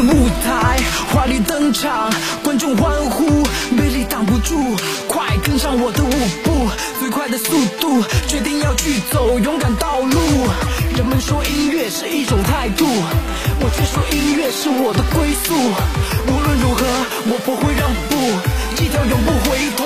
[0.00, 0.78] 舞台
[1.10, 2.12] 华丽登场
[2.42, 3.24] 观众欢呼
[3.74, 4.54] 魅力挡不住
[5.08, 6.10] 快跟上我的舞
[6.44, 6.68] 步
[7.00, 10.18] 最快的速度决定要去走勇敢道路
[10.96, 16.84] 人们说音乐是一种态度我却说音乐是我的归宿无论如何
[17.32, 18.16] 我不会让步
[18.82, 19.85] 一条永不回头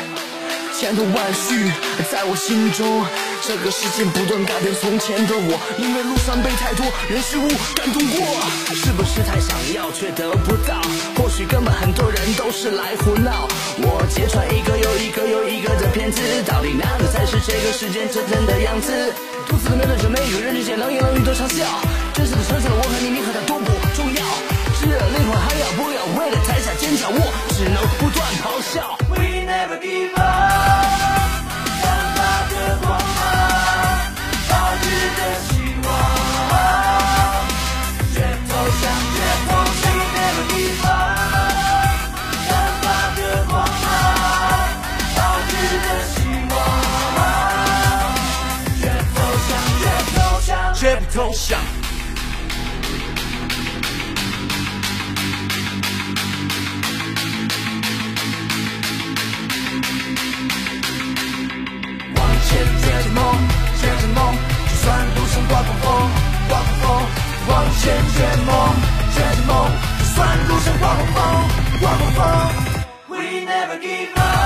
[0.81, 1.69] 千头万绪
[2.09, 3.05] 在我心中。
[3.45, 7.45] 这个世界不断改变从前的我，因为路上被太多人事物
[7.77, 8.17] 感动过。
[8.73, 10.81] 是不是太想要却得不到？
[11.13, 13.45] 或许根本很多人都是来胡闹。
[13.77, 16.17] 我揭穿一个又一个又一个的骗子，
[16.49, 19.13] 到底哪个才是这个世界真正的样子？
[19.45, 21.61] 独自面对着每一个人之间冷言冷语的嘲笑，
[22.17, 24.21] 真实的呈现了我和你，你和他都不重要。
[24.81, 27.05] 炙热灵魂还要不要为了台下尖叫？
[27.13, 27.21] 我
[27.53, 28.97] 只能不断咆哮。
[50.81, 51.59] 绝不投降。
[62.15, 62.49] 往前
[62.81, 63.21] 追着梦，
[63.79, 66.09] 追着梦，就算路上刮风风，
[66.49, 66.85] 刮风风。
[67.47, 67.83] 往前
[68.15, 68.49] 追梦，
[69.13, 70.17] 追着梦，就算
[70.47, 71.21] 路上刮风风，
[71.79, 72.25] 刮风风。
[73.07, 74.40] We never give up。